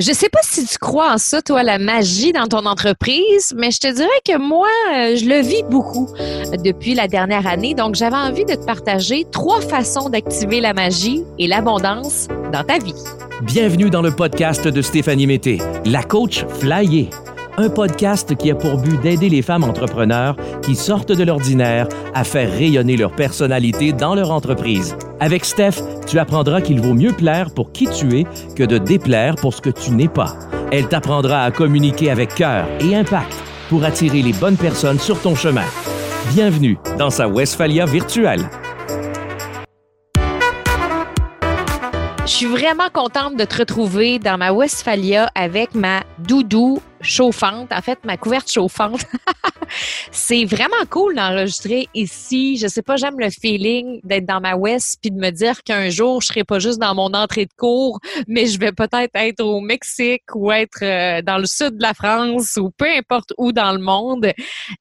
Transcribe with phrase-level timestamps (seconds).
[0.00, 3.70] Je sais pas si tu crois en ça, toi, la magie dans ton entreprise, mais
[3.70, 6.08] je te dirais que moi, euh, je le vis beaucoup
[6.64, 7.74] depuis la dernière année.
[7.74, 12.80] Donc, j'avais envie de te partager trois façons d'activer la magie et l'abondance dans ta
[12.80, 12.94] vie.
[13.42, 17.10] Bienvenue dans le podcast de Stéphanie Mété, la coach flyée
[17.56, 22.24] un podcast qui a pour but d'aider les femmes entrepreneurs qui sortent de l'ordinaire à
[22.24, 24.96] faire rayonner leur personnalité dans leur entreprise.
[25.20, 28.24] Avec Steph, tu apprendras qu'il vaut mieux plaire pour qui tu es
[28.56, 30.34] que de déplaire pour ce que tu n'es pas.
[30.72, 33.34] Elle t'apprendra à communiquer avec cœur et impact
[33.68, 35.64] pour attirer les bonnes personnes sur ton chemin.
[36.32, 38.48] Bienvenue dans sa Westphalia virtuelle.
[42.26, 47.80] Je suis vraiment contente de te retrouver dans ma Westphalia avec ma doudou chauffante, en
[47.80, 49.04] fait, ma couverte chauffante.
[50.10, 52.56] c'est vraiment cool d'enregistrer ici.
[52.56, 55.90] Je sais pas, j'aime le feeling d'être dans ma West puis de me dire qu'un
[55.90, 59.40] jour, je serai pas juste dans mon entrée de cours, mais je vais peut-être être
[59.40, 63.52] au Mexique ou être euh, dans le sud de la France ou peu importe où
[63.52, 64.32] dans le monde.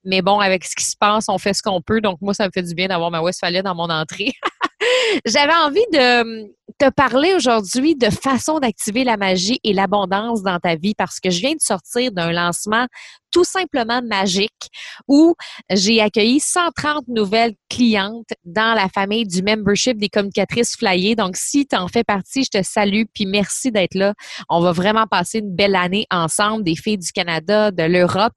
[0.03, 2.01] Mais bon, avec ce qui se passe, on fait ce qu'on peut.
[2.01, 4.33] Donc, moi, ça me fait du bien d'avoir ma Westphalia dans mon entrée.
[5.25, 6.51] J'avais envie de
[6.83, 11.29] te parler aujourd'hui de façon d'activer la magie et l'abondance dans ta vie parce que
[11.29, 12.87] je viens de sortir d'un lancement
[13.31, 14.69] tout simplement magique
[15.07, 15.33] où
[15.71, 21.15] j'ai accueilli 130 nouvelles clientes dans la famille du membership des communicatrices flyées.
[21.15, 24.13] Donc, si tu en fais partie, je te salue puis merci d'être là.
[24.49, 28.33] On va vraiment passer une belle année ensemble, des filles du Canada, de l'Europe.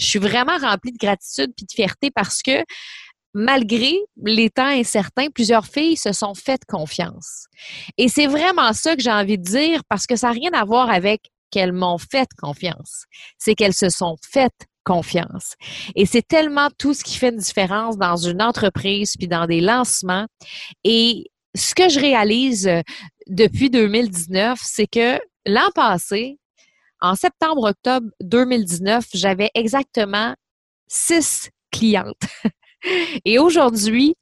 [0.00, 2.64] Je suis vraiment remplie de gratitude puis de fierté parce que
[3.34, 7.46] malgré les temps incertains, plusieurs filles se sont faites confiance.
[7.96, 10.64] Et c'est vraiment ça que j'ai envie de dire parce que ça n'a rien à
[10.64, 13.04] voir avec qu'elles m'ont fait confiance.
[13.38, 15.54] C'est qu'elles se sont faites confiance.
[15.94, 19.60] Et c'est tellement tout ce qui fait une différence dans une entreprise puis dans des
[19.60, 20.26] lancements.
[20.84, 22.80] Et ce que je réalise euh,
[23.26, 26.38] depuis 2019, c'est que l'an passé,
[27.00, 30.34] en septembre-octobre 2019, j'avais exactement
[30.88, 32.16] six clientes.
[33.24, 34.14] Et aujourd'hui,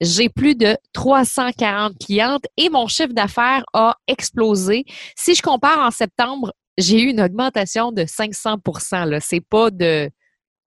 [0.00, 4.84] j'ai plus de 340 clientes et mon chiffre d'affaires a explosé.
[5.16, 10.08] Si je compare en septembre, j'ai eu une augmentation de 500% là, c'est pas de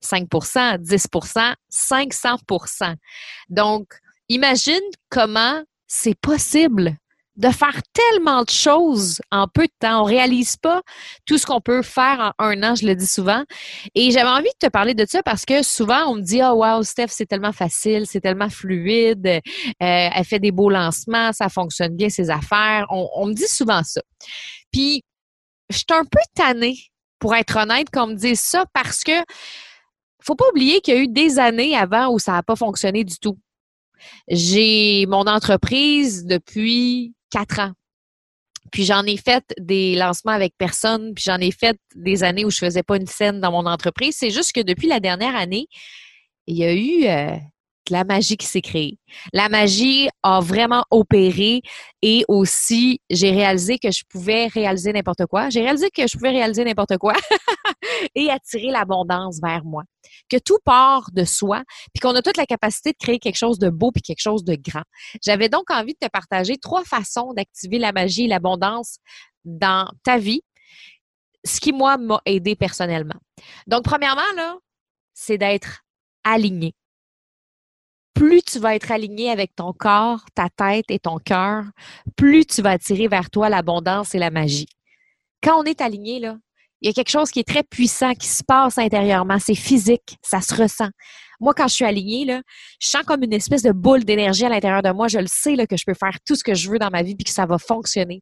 [0.03, 2.95] 5% 10% 500%
[3.49, 3.87] Donc,
[4.27, 6.97] imagine comment c'est possible
[7.41, 10.01] de faire tellement de choses en peu de temps.
[10.01, 10.81] On réalise pas
[11.25, 13.43] tout ce qu'on peut faire en un an, je le dis souvent.
[13.95, 16.53] Et j'avais envie de te parler de ça parce que souvent, on me dit, oh
[16.53, 19.39] wow, Steph, c'est tellement facile, c'est tellement fluide, euh,
[19.79, 22.85] elle fait des beaux lancements, ça fonctionne bien, ses affaires.
[22.89, 24.01] On, me dit souvent ça.
[24.71, 25.03] Puis,
[25.69, 26.77] je suis un peu tannée,
[27.17, 29.13] pour être honnête, qu'on me dise ça parce que
[30.23, 33.03] faut pas oublier qu'il y a eu des années avant où ça n'a pas fonctionné
[33.03, 33.39] du tout.
[34.27, 37.71] J'ai mon entreprise depuis quatre ans.
[38.71, 42.51] Puis j'en ai fait des lancements avec personne, puis j'en ai fait des années où
[42.51, 44.15] je faisais pas une scène dans mon entreprise.
[44.17, 45.67] C'est juste que depuis la dernière année,
[46.47, 47.37] il y a eu euh,
[47.89, 48.99] la magie qui s'est créée.
[49.33, 51.61] La magie a vraiment opéré
[52.01, 55.49] et aussi, j'ai réalisé que je pouvais réaliser n'importe quoi.
[55.49, 57.13] J'ai réalisé que je pouvais réaliser n'importe quoi
[58.15, 59.83] et attirer l'abondance vers moi.
[60.29, 63.59] Que tout part de soi, puis qu'on a toute la capacité de créer quelque chose
[63.59, 64.83] de beau puis quelque chose de grand.
[65.23, 68.97] J'avais donc envie de te partager trois façons d'activer la magie et l'abondance
[69.43, 70.43] dans ta vie,
[71.43, 73.19] ce qui, moi, m'a aidé personnellement.
[73.65, 74.57] Donc, premièrement, là,
[75.13, 75.81] c'est d'être
[76.23, 76.75] aligné
[78.13, 81.63] plus tu vas être aligné avec ton corps, ta tête et ton cœur,
[82.15, 84.67] plus tu vas attirer vers toi l'abondance et la magie.
[85.43, 86.17] Quand on est aligné,
[86.81, 89.37] il y a quelque chose qui est très puissant qui se passe intérieurement.
[89.39, 90.89] C'est physique, ça se ressent.
[91.39, 92.41] Moi, quand je suis alignée,
[92.79, 95.07] je sens comme une espèce de boule d'énergie à l'intérieur de moi.
[95.07, 97.01] Je le sais là, que je peux faire tout ce que je veux dans ma
[97.01, 98.21] vie et que ça va fonctionner.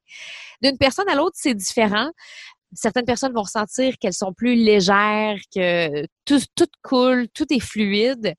[0.62, 2.10] D'une personne à l'autre, c'est différent
[2.74, 8.34] certaines personnes vont ressentir qu'elles sont plus légères, que tout, tout coule, tout est fluide.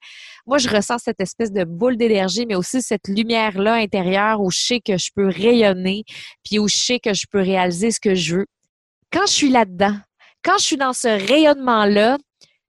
[0.46, 4.58] Moi, je ressens cette espèce de boule d'énergie, mais aussi cette lumière-là intérieure où je
[4.58, 6.04] sais que je peux rayonner,
[6.44, 8.46] puis où je sais que je peux réaliser ce que je veux.
[9.12, 9.96] Quand je suis là-dedans,
[10.42, 12.18] quand je suis dans ce rayonnement-là,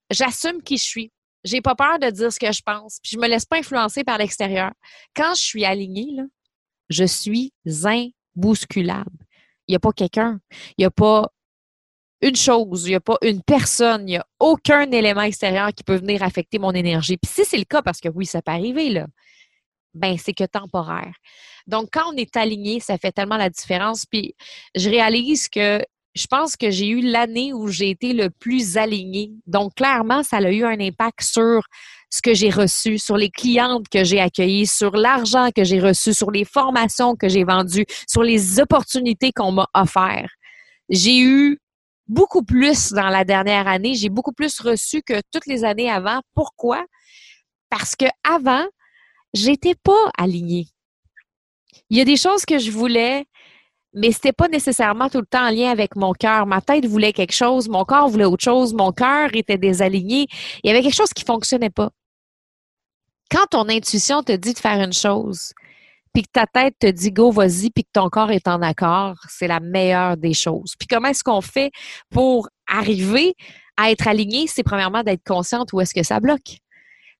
[0.09, 1.11] j'assume qui je suis.
[1.43, 4.03] J'ai pas peur de dire ce que je pense, puis je me laisse pas influencer
[4.03, 4.71] par l'extérieur.
[5.15, 6.23] Quand je suis alignée, là,
[6.89, 9.25] je suis imbousculable.
[9.67, 10.39] Il n'y a pas quelqu'un,
[10.77, 11.31] il n'y a pas
[12.21, 15.83] une chose, il n'y a pas une personne, il n'y a aucun élément extérieur qui
[15.83, 17.17] peut venir affecter mon énergie.
[17.17, 19.07] Puis si c'est le cas, parce que oui, ça peut arriver, là,
[19.93, 21.13] ben c'est que temporaire.
[21.67, 24.05] Donc, quand on est aligné, ça fait tellement la différence.
[24.05, 24.35] Puis
[24.75, 25.81] je réalise que
[26.13, 29.31] je pense que j'ai eu l'année où j'ai été le plus alignée.
[29.47, 31.61] Donc, clairement, ça a eu un impact sur
[32.09, 36.13] ce que j'ai reçu, sur les clientes que j'ai accueillies, sur l'argent que j'ai reçu,
[36.13, 40.27] sur les formations que j'ai vendues, sur les opportunités qu'on m'a offertes
[40.91, 41.57] j'ai eu
[42.07, 43.95] beaucoup plus dans la dernière année.
[43.95, 46.21] J'ai beaucoup plus reçu que toutes les années avant.
[46.33, 46.85] Pourquoi?
[47.69, 48.65] Parce que avant,
[49.33, 50.67] j'étais pas alignée.
[51.89, 53.25] Il y a des choses que je voulais,
[53.93, 56.45] mais c'était pas nécessairement tout le temps en lien avec mon cœur.
[56.45, 60.27] Ma tête voulait quelque chose, mon corps voulait autre chose, mon cœur était désaligné.
[60.63, 61.89] Il y avait quelque chose qui fonctionnait pas.
[63.29, 65.53] Quand ton intuition te dit de faire une chose,
[66.13, 69.15] puis que ta tête te dit go, vas-y, puis que ton corps est en accord,
[69.29, 70.73] c'est la meilleure des choses.
[70.77, 71.71] Puis comment est-ce qu'on fait
[72.09, 73.35] pour arriver
[73.77, 74.47] à être aligné?
[74.47, 76.57] C'est premièrement d'être consciente où est-ce que ça bloque.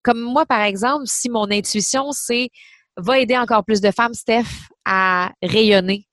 [0.04, 2.50] Comme moi, par exemple, si mon intuition, c'est
[2.98, 6.08] va aider encore plus de femmes, Steph, à rayonner,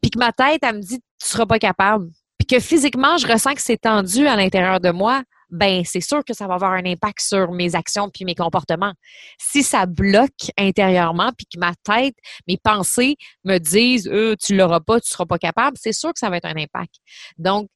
[0.00, 3.26] puis que ma tête, elle me dit tu seras pas capable, puis que physiquement, je
[3.26, 5.22] ressens que c'est tendu à l'intérieur de moi,
[5.54, 8.92] ben c'est sûr que ça va avoir un impact sur mes actions puis mes comportements.
[9.38, 12.16] Si ça bloque intérieurement puis que ma tête,
[12.48, 16.18] mes pensées me disent euh, tu l'auras pas, tu seras pas capable, c'est sûr que
[16.18, 16.94] ça va être un impact.
[17.38, 17.68] Donc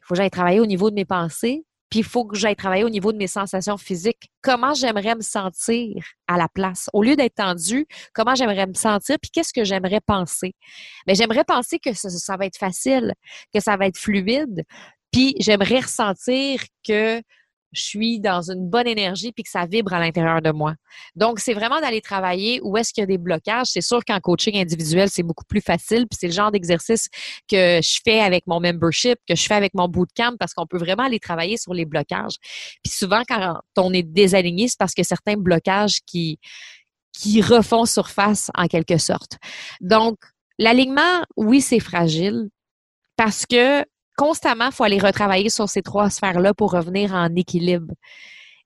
[0.00, 2.56] il faut que j'aille travailler au niveau de mes pensées, puis il faut que j'aille
[2.56, 4.30] travailler au niveau de mes sensations physiques.
[4.42, 6.88] Comment j'aimerais me sentir à la place?
[6.92, 9.16] Au lieu d'être tendu, comment j'aimerais me sentir?
[9.20, 10.54] Puis qu'est-ce que j'aimerais penser?
[11.06, 13.12] Bien, j'aimerais penser que ça, va être facile,
[13.52, 14.64] que ça va être fluide,
[15.14, 17.22] puis j'aimerais ressentir que
[17.70, 20.74] je suis dans une bonne énergie puis que ça vibre à l'intérieur de moi.
[21.14, 23.68] Donc, c'est vraiment d'aller travailler où est-ce qu'il y a des blocages.
[23.68, 26.08] C'est sûr qu'en coaching individuel, c'est beaucoup plus facile.
[26.08, 27.08] Puis c'est le genre d'exercice
[27.48, 30.78] que je fais avec mon membership, que je fais avec mon bootcamp parce qu'on peut
[30.78, 32.34] vraiment aller travailler sur les blocages.
[32.82, 36.40] Puis souvent, quand on est désaligné, c'est parce que certains blocages qui,
[37.12, 39.38] qui refont surface en quelque sorte.
[39.80, 40.16] Donc,
[40.58, 42.48] l'alignement, oui, c'est fragile
[43.16, 43.84] parce que
[44.16, 47.94] constamment, il faut aller retravailler sur ces trois sphères-là pour revenir en équilibre.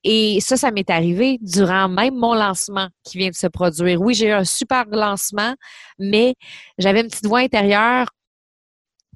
[0.04, 4.00] Et ça, ça m'est arrivé durant même mon lancement qui vient de se produire.
[4.00, 5.54] Oui, j'ai eu un super lancement,
[5.98, 6.34] mais
[6.78, 8.06] j'avais une petite voix intérieure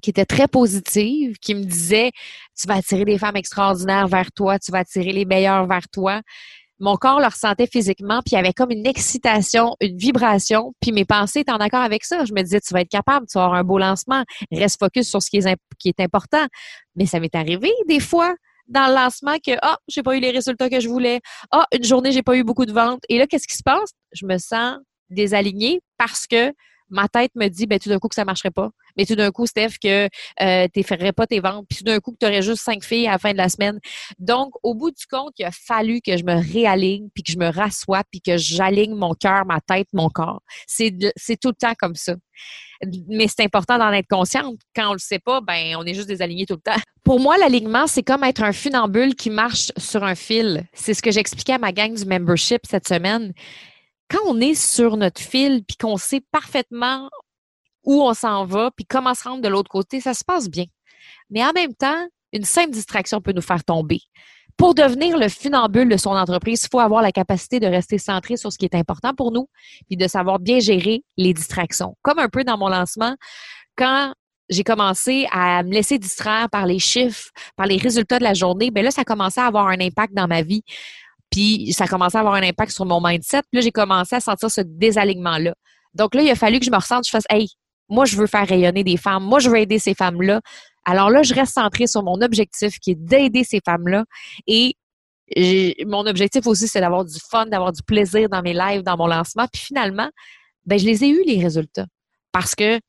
[0.01, 2.11] qui était très positive, qui me disait,
[2.59, 6.21] tu vas attirer des femmes extraordinaires vers toi, tu vas attirer les meilleurs vers toi
[6.79, 10.91] mon corps le ressentait physiquement, puis il y avait comme une excitation, une vibration, puis
[10.91, 12.25] mes pensées étaient en accord avec ça.
[12.25, 15.09] Je me disais, tu vas être capable, tu vas avoir un beau lancement, reste focus
[15.09, 16.45] sur ce qui est, important.
[16.95, 18.35] Mais ça m'est arrivé des fois
[18.67, 21.21] dans le lancement que ah, oh, j'ai pas eu les résultats que je voulais.
[21.51, 23.01] Ah, une journée, j'ai pas eu beaucoup de ventes.
[23.09, 23.91] Et là, qu'est-ce qui se passe?
[24.13, 24.77] Je me sens
[25.09, 26.51] désalignée parce que
[26.93, 28.69] ma tête me dit, ben, tout d'un coup, que ça marcherait pas.
[28.97, 30.07] Mais tout d'un coup, Steph, que
[30.41, 31.65] euh, tu ferais pas tes ventes.
[31.67, 33.49] Puis tout d'un coup, que tu aurais juste cinq filles à la fin de la
[33.49, 33.79] semaine.
[34.19, 37.37] Donc, au bout du compte, il a fallu que je me réaligne, puis que je
[37.37, 40.41] me rassoie, puis que j'aligne mon cœur, ma tête, mon corps.
[40.67, 40.91] C'est
[41.41, 42.13] tout le temps comme ça.
[43.07, 44.59] Mais c'est important d'en être consciente.
[44.75, 46.79] Quand on le sait pas, ben on est juste désaligné tout le temps.
[47.03, 50.65] Pour moi, l'alignement, c'est comme être un funambule qui marche sur un fil.
[50.73, 53.33] C'est ce que j'expliquais à ma gang du membership cette semaine
[54.13, 57.09] quand on est sur notre fil puis qu'on sait parfaitement
[57.83, 60.65] où on s'en va puis comment se rendre de l'autre côté, ça se passe bien.
[61.31, 64.01] Mais en même temps, une simple distraction peut nous faire tomber.
[64.55, 68.37] Pour devenir le funambule de son entreprise, il faut avoir la capacité de rester centré
[68.37, 69.49] sur ce qui est important pour nous
[69.87, 71.97] puis de savoir bien gérer les distractions.
[72.03, 73.15] Comme un peu dans mon lancement,
[73.75, 74.13] quand
[74.49, 78.69] j'ai commencé à me laisser distraire par les chiffres, par les résultats de la journée,
[78.69, 80.63] ben là, ça commençait à avoir un impact dans ma vie.
[81.33, 83.41] Puis ça a commencé à avoir un impact sur mon mindset.
[83.51, 85.55] Puis là, j'ai commencé à sentir ce désalignement-là.
[85.95, 87.47] Donc là, il a fallu que je me ressente, je fasse Hey,
[87.89, 89.23] moi, je veux faire rayonner des femmes.
[89.23, 90.41] Moi, je veux aider ces femmes-là.
[90.85, 94.05] Alors là, je reste centrée sur mon objectif qui est d'aider ces femmes-là.
[94.45, 94.75] Et
[95.87, 99.07] mon objectif aussi, c'est d'avoir du fun, d'avoir du plaisir dans mes lives, dans mon
[99.07, 99.47] lancement.
[99.51, 100.11] Puis finalement,
[100.67, 101.87] ben, je les ai eus, les résultats.
[102.31, 102.79] Parce que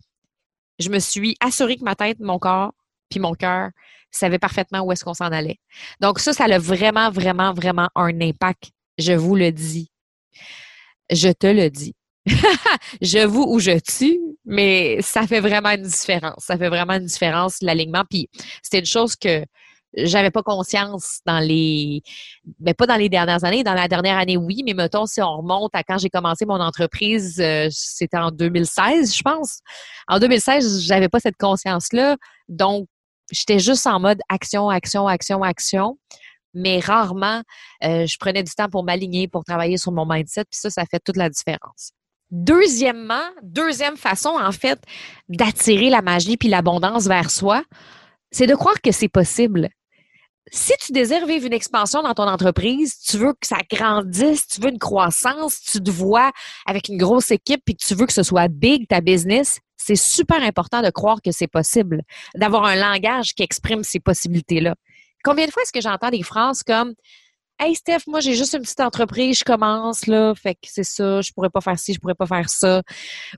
[0.78, 2.72] je me suis assurée que ma tête, mon corps,
[3.08, 3.70] puis mon cœur
[4.18, 5.59] savait parfaitement où est-ce qu'on s'en allait.
[6.00, 8.71] Donc ça, ça a vraiment, vraiment, vraiment un impact.
[8.99, 9.90] Je vous le dis.
[11.11, 11.94] Je te le dis.
[13.02, 16.44] je vous ou je tue, mais ça fait vraiment une différence.
[16.44, 18.04] Ça fait vraiment une différence, l'alignement.
[18.09, 18.28] Puis
[18.62, 19.44] c'était une chose que
[19.97, 22.02] j'avais pas conscience dans les
[22.59, 25.37] ben pas dans les dernières années dans la dernière année oui mais mettons si on
[25.38, 29.61] remonte à quand j'ai commencé mon entreprise euh, c'était en 2016 je pense
[30.09, 32.16] en 2016 j'avais pas cette conscience là
[32.49, 32.88] donc
[33.31, 35.99] j'étais juste en mode action, action, action, action.
[36.54, 37.43] Mais rarement,
[37.83, 40.45] euh, je prenais du temps pour m'aligner, pour travailler sur mon mindset.
[40.45, 41.90] Puis ça, ça fait toute la différence.
[42.31, 44.81] Deuxièmement, deuxième façon, en fait,
[45.28, 47.64] d'attirer la magie puis l'abondance vers soi,
[48.31, 49.69] c'est de croire que c'est possible.
[50.52, 54.61] Si tu désires vivre une expansion dans ton entreprise, tu veux que ça grandisse, tu
[54.61, 56.33] veux une croissance, tu te vois
[56.66, 59.97] avec une grosse équipe puis que tu veux que ce soit big ta business, c'est
[59.97, 62.02] super important de croire que c'est possible,
[62.35, 64.75] d'avoir un langage qui exprime ces possibilités-là.
[65.23, 66.95] Combien de fois est-ce que j'entends des phrases comme
[67.61, 71.21] Hey Steph, moi j'ai juste une petite entreprise, je commence là, fait que c'est ça,
[71.21, 72.83] je pourrais pas faire ci, je pourrais pas faire ça.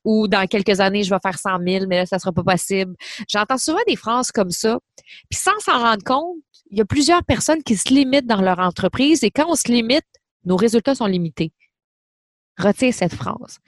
[0.05, 2.95] Ou dans quelques années, je vais faire 100 000, mais là, ça sera pas possible.
[3.28, 4.78] J'entends souvent des phrases comme ça.
[5.31, 6.37] Puis sans s'en rendre compte,
[6.71, 9.69] il y a plusieurs personnes qui se limitent dans leur entreprise et quand on se
[9.69, 10.07] limite,
[10.47, 11.52] nos résultats sont limités.
[12.59, 13.59] Retiens cette phrase.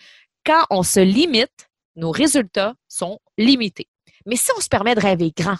[0.46, 1.67] Quand on se limite,
[1.98, 3.88] nos résultats sont limités.
[4.24, 5.58] Mais si on se permet de rêver grand,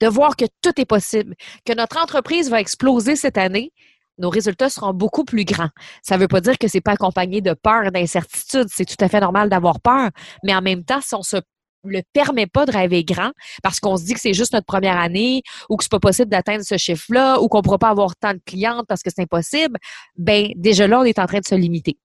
[0.00, 3.72] de voir que tout est possible, que notre entreprise va exploser cette année,
[4.18, 5.70] nos résultats seront beaucoup plus grands.
[6.02, 8.66] Ça ne veut pas dire que c'est pas accompagné de peur, d'incertitude.
[8.70, 10.10] C'est tout à fait normal d'avoir peur.
[10.44, 11.36] Mais en même temps, si on se
[11.84, 14.96] le permet pas de rêver grand parce qu'on se dit que c'est juste notre première
[14.96, 18.32] année ou que c'est pas possible d'atteindre ce chiffre-là ou qu'on pourra pas avoir tant
[18.32, 19.76] de clientes parce que c'est impossible,
[20.16, 21.98] ben déjà là, on est en train de se limiter.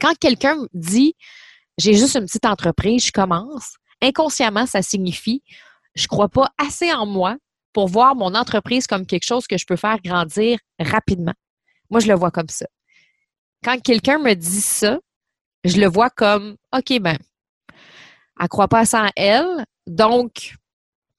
[0.00, 1.14] Quand quelqu'un dit
[1.78, 5.42] j'ai juste une petite entreprise, je commence, inconsciemment, ça signifie
[5.98, 7.36] je crois pas assez en moi
[7.72, 11.34] pour voir mon entreprise comme quelque chose que je peux faire grandir rapidement.
[11.90, 12.66] Moi, je le vois comme ça.
[13.64, 14.98] Quand quelqu'un me dit ça,
[15.64, 17.18] je le vois comme OK, ben,
[18.40, 20.54] elle croit pas assez en elle, donc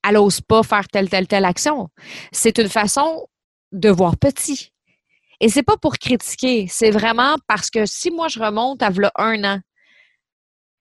[0.07, 1.89] elle n'ose pas faire telle, telle, telle action.
[2.31, 3.27] C'est une façon
[3.71, 4.71] de voir petit.
[5.41, 9.43] Et c'est pas pour critiquer, c'est vraiment parce que si moi je remonte à un
[9.43, 9.59] an,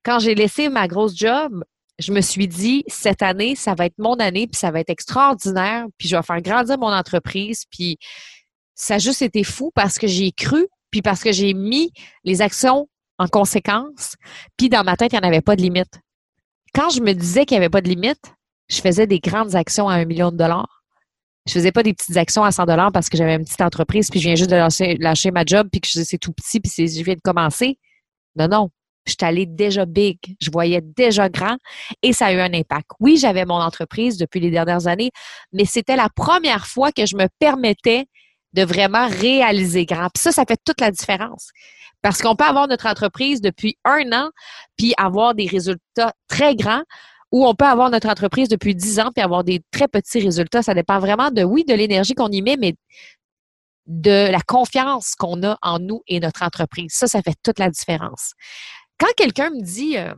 [0.09, 1.63] quand j'ai laissé ma grosse job,
[1.99, 4.89] je me suis dit, cette année, ça va être mon année, puis ça va être
[4.89, 7.99] extraordinaire, puis je vais faire grandir mon entreprise, puis
[8.75, 11.93] ça a juste été fou parce que j'ai cru, puis parce que j'ai mis
[12.25, 12.89] les actions
[13.19, 14.15] en conséquence,
[14.57, 16.01] puis dans ma tête, il n'y en avait pas de limite.
[16.73, 18.33] Quand je me disais qu'il n'y avait pas de limite,
[18.71, 20.85] je faisais des grandes actions à un million de dollars.
[21.47, 24.09] Je faisais pas des petites actions à 100 dollars parce que j'avais une petite entreprise,
[24.11, 27.05] puis je viens juste de lâcher, ma job, puis que c'est tout petit, puis je
[27.05, 27.79] viens de commencer.
[28.37, 28.71] Non, non
[29.07, 31.57] je suis allée déjà big, je voyais déjà grand
[32.03, 32.91] et ça a eu un impact.
[33.01, 35.11] Oui, j'avais mon entreprise depuis les dernières années,
[35.53, 38.07] mais c'était la première fois que je me permettais
[38.53, 40.09] de vraiment réaliser grand.
[40.15, 41.51] Puis ça, ça fait toute la différence.
[42.03, 44.31] Parce qu'on peut avoir notre entreprise depuis un an,
[44.77, 46.83] puis avoir des résultats très grands,
[47.33, 50.63] ou on peut avoir notre entreprise depuis dix ans, puis avoir des très petits résultats.
[50.63, 52.75] Ça dépend vraiment de, oui, de l'énergie qu'on y met, mais
[53.87, 56.93] de la confiance qu'on a en nous et notre entreprise.
[56.93, 58.35] Ça, ça fait toute la différence
[58.99, 60.15] quand quelqu'un me dit euh,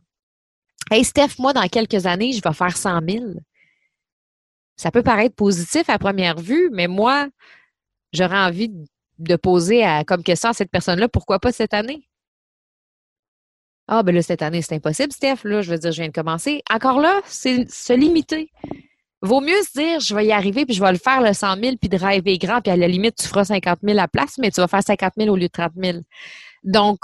[0.91, 3.25] Hey Steph, moi, dans quelques années, je vais faire 100 000,
[4.77, 7.29] ça peut paraître positif à première vue, mais moi,
[8.13, 8.73] j'aurais envie
[9.19, 12.09] de poser comme question à cette personne-là pourquoi pas cette année?
[13.87, 15.39] Ah, ben là, cette année, c'est impossible, Steph.
[15.43, 16.63] Là, je veux dire, je viens de commencer.
[16.71, 18.53] Encore là, c'est se limiter.
[19.21, 21.57] Vaut mieux se dire, je vais y arriver, puis je vais le faire le 100
[21.57, 24.09] 000, puis de rêver grand, puis à la limite, tu feras 50 000 à la
[24.09, 25.99] place, mais tu vas faire 50 000 au lieu de 30 000.
[26.63, 27.01] Donc,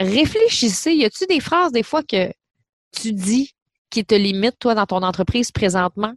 [0.00, 0.92] réfléchissez.
[0.94, 2.30] Y a-tu des phrases des fois que
[2.92, 3.52] tu dis
[3.90, 6.14] qui te limitent, toi, dans ton entreprise présentement?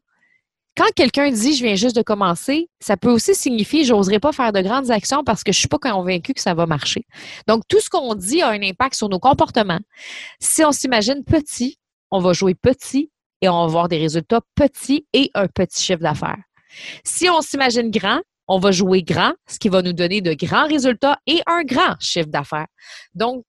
[0.78, 4.54] Quand quelqu'un dit je viens juste de commencer, ça peut aussi signifier j'oserais pas faire
[4.54, 7.06] de grandes actions parce que je suis pas convaincu que ça va marcher.
[7.48, 9.82] Donc, tout ce qu'on dit a un impact sur nos comportements.
[10.40, 11.78] Si on s'imagine petit,
[12.12, 16.00] on va jouer petit et on va avoir des résultats petits et un petit chiffre
[16.00, 16.42] d'affaires.
[17.04, 20.68] Si on s'imagine grand, on va jouer grand, ce qui va nous donner de grands
[20.68, 22.68] résultats et un grand chiffre d'affaires.
[23.14, 23.44] Donc,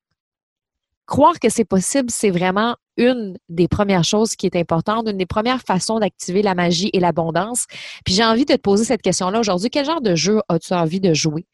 [1.11, 5.27] croire que c'est possible, c'est vraiment une des premières choses qui est importante, une des
[5.27, 7.67] premières façons d'activer la magie et l'abondance.
[8.05, 9.71] Puis j'ai envie de te poser cette question-là aujourd'hui.
[9.71, 11.47] Quel genre de jeu as-tu envie de jouer?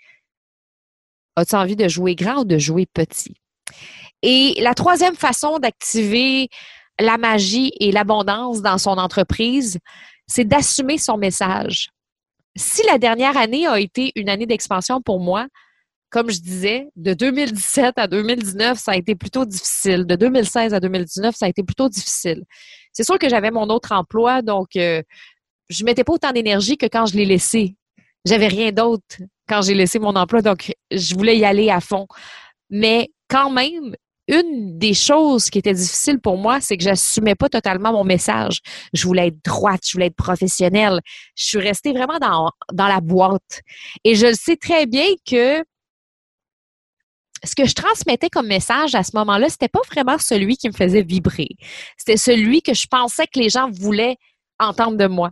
[1.36, 3.34] As-tu envie de jouer grand ou de jouer petit?
[4.22, 6.48] Et la troisième façon d'activer
[7.00, 9.78] la magie et l'abondance dans son entreprise,
[10.26, 11.88] c'est d'assumer son message.
[12.56, 15.46] Si la dernière année a été une année d'expansion pour moi,
[16.10, 20.06] comme je disais, de 2017 à 2019, ça a été plutôt difficile.
[20.06, 22.44] De 2016 à 2019, ça a été plutôt difficile.
[22.92, 25.02] C'est sûr que j'avais mon autre emploi, donc euh,
[25.68, 27.76] je mettais pas autant d'énergie que quand je l'ai laissé.
[28.24, 29.16] J'avais rien d'autre
[29.48, 32.06] quand j'ai laissé mon emploi, donc je voulais y aller à fond.
[32.70, 33.94] Mais quand même,
[34.28, 38.60] une des choses qui était difficile pour moi, c'est que j'assumais pas totalement mon message.
[38.92, 41.00] Je voulais être droite, je voulais être professionnelle.
[41.36, 43.62] Je suis restée vraiment dans, dans la boîte.
[44.04, 45.62] Et je sais très bien que
[47.44, 50.74] ce que je transmettais comme message à ce moment-là, c'était pas vraiment celui qui me
[50.74, 51.48] faisait vibrer.
[51.96, 54.16] C'était celui que je pensais que les gens voulaient
[54.58, 55.30] entendre de moi.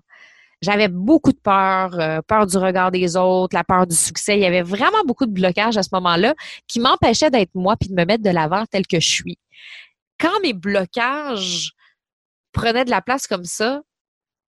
[0.63, 4.37] J'avais beaucoup de peur, euh, peur du regard des autres, la peur du succès.
[4.37, 6.35] Il y avait vraiment beaucoup de blocages à ce moment-là
[6.69, 9.39] qui m'empêchaient d'être moi puis de me mettre de l'avant tel que je suis.
[10.19, 11.73] Quand mes blocages
[12.53, 13.83] prenaient de la place comme ça,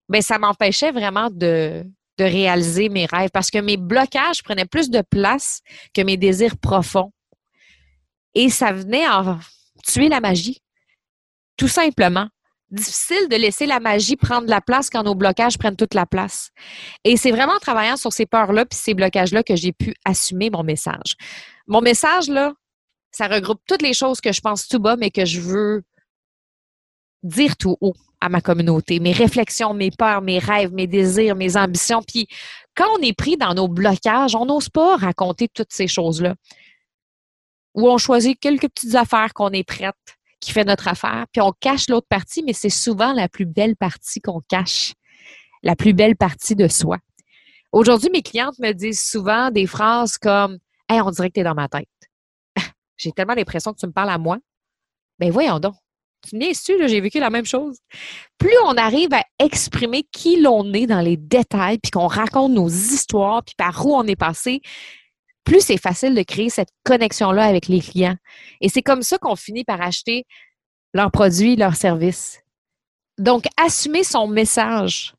[0.09, 1.85] ben ça m'empêchait vraiment de,
[2.19, 5.61] de réaliser mes rêves parce que mes blocages prenaient plus de place
[5.93, 7.13] que mes désirs profonds.
[8.37, 9.39] Et ça venait en
[9.83, 10.63] tuer la magie.
[11.57, 12.29] Tout simplement.
[12.71, 16.51] difficile de laisser la magie prendre la place quand nos blocages prennent toute la place.
[17.05, 20.51] Et c'est vraiment en travaillant sur ces peurs-là puis ces blocages-là que j'ai pu assumer
[20.51, 21.17] mon message.
[21.67, 22.53] Mon message, là,
[23.11, 25.83] ça regroupe toutes les choses que je pense tout bas, mais que je veux
[27.23, 31.57] dire tout haut à ma communauté, mes réflexions, mes peurs, mes rêves, mes désirs, mes
[31.57, 32.03] ambitions.
[32.03, 32.27] Puis
[32.75, 36.35] quand on est pris dans nos blocages, on n'ose pas raconter toutes ces choses-là.
[37.77, 39.95] Ou on choisit quelques petites affaires qu'on est prête
[40.41, 43.77] qui fait notre affaire, puis on cache l'autre partie, mais c'est souvent la plus belle
[43.77, 44.93] partie qu'on cache,
[45.63, 46.99] la plus belle partie de soi.
[47.73, 51.55] Aujourd'hui, mes clientes me disent souvent des phrases comme Hey, on dirait que tu dans
[51.55, 51.89] ma tête.
[52.97, 54.39] J'ai tellement l'impression que tu me parles à moi.
[55.19, 55.75] Ben voyons donc.
[56.29, 57.79] Tu me su, j'ai vécu la même chose.
[58.39, 62.69] Plus on arrive à exprimer qui l'on est dans les détails, puis qu'on raconte nos
[62.69, 64.61] histoires, puis par où on est passé,
[65.47, 68.17] plus c'est facile de créer cette connexion-là avec les clients.
[68.61, 70.25] Et c'est comme ça qu'on finit par acheter
[70.93, 72.41] leurs produits, leurs services.
[73.17, 75.15] Donc, assumer son message,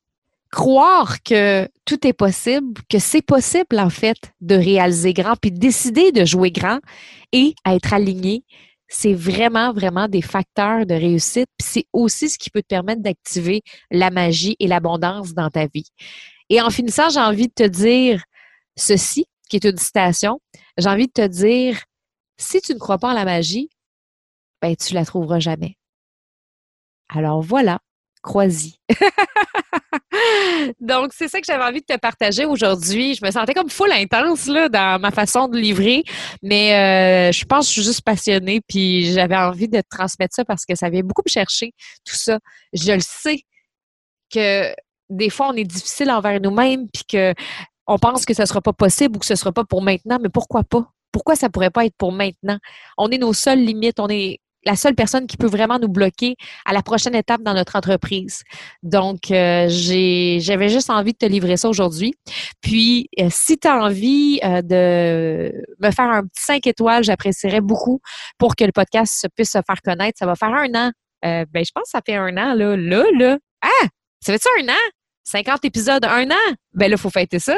[0.52, 6.12] croire que tout est possible, que c'est possible en fait de réaliser grand, puis décider
[6.12, 6.80] de jouer grand
[7.32, 8.44] et être aligné,
[8.90, 11.48] c'est vraiment, vraiment des facteurs de réussite.
[11.58, 15.68] Puis c'est aussi ce qui peut te permettre d'activer la magie et l'abondance dans ta
[15.68, 15.88] vie.
[16.50, 18.24] Et en finissant, j'ai envie de te dire
[18.76, 20.40] ceci, qui est une citation,
[20.78, 21.84] j'ai envie de te dire,
[22.38, 23.70] si tu ne crois pas en la magie,
[24.62, 25.78] ben, tu la trouveras jamais.
[27.10, 27.80] Alors voilà,
[28.22, 28.76] crois-y.
[30.80, 33.16] Donc, c'est ça que j'avais envie de te partager aujourd'hui.
[33.16, 36.04] Je me sentais comme full intense là, dans ma façon de livrer,
[36.42, 40.36] mais euh, je pense que je suis juste passionnée, puis j'avais envie de te transmettre
[40.36, 41.74] ça parce que ça vient beaucoup me chercher,
[42.06, 42.40] tout ça.
[42.74, 43.42] Je le sais
[44.34, 44.74] que
[45.10, 47.34] des fois, on est difficile envers nous-mêmes, puis que
[47.88, 49.82] on pense que ce ne sera pas possible ou que ce ne sera pas pour
[49.82, 50.92] maintenant, mais pourquoi pas?
[51.12, 52.58] Pourquoi ça ne pourrait pas être pour maintenant?
[52.98, 56.36] On est nos seules limites, on est la seule personne qui peut vraiment nous bloquer
[56.66, 58.44] à la prochaine étape dans notre entreprise.
[58.84, 62.14] Donc, euh, j'avais juste envie de te livrer ça aujourd'hui.
[62.62, 67.62] Puis, euh, si tu as envie euh, de me faire un petit 5 étoiles, j'apprécierais
[67.62, 68.02] beaucoup
[68.38, 70.18] pour que le podcast puisse se faire connaître.
[70.20, 70.92] Ça va faire un an.
[71.24, 72.76] ben, je pense que ça fait un an, là.
[72.76, 73.38] Là, là.
[73.62, 73.88] Ah!
[74.20, 74.92] Ça fait ça un an?
[75.24, 76.56] 50 épisodes, un an?
[76.74, 77.58] Ben là, il faut fêter ça.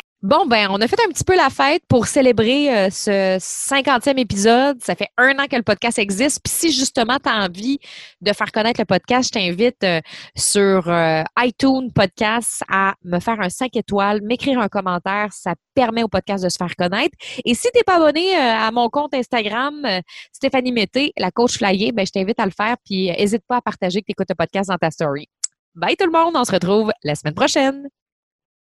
[0.31, 4.17] Bon, ben, on a fait un petit peu la fête pour célébrer euh, ce 50e
[4.17, 4.81] épisode.
[4.81, 6.39] Ça fait un an que le podcast existe.
[6.41, 7.79] Puis si justement tu as envie
[8.21, 9.99] de faire connaître le podcast, je t'invite euh,
[10.37, 15.33] sur euh, iTunes Podcast à me faire un 5 étoiles, m'écrire un commentaire.
[15.33, 17.17] Ça permet au podcast de se faire connaître.
[17.43, 19.85] Et si tu n'es pas abonné à mon compte Instagram,
[20.31, 22.77] Stéphanie Mété, la coach flyer, ben, je t'invite à le faire.
[22.85, 25.27] Puis n'hésite pas à partager que tu écoutes le podcast dans ta story.
[25.75, 27.89] Bye tout le monde, on se retrouve la semaine prochaine.